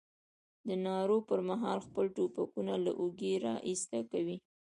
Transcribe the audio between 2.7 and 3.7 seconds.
له اوږې را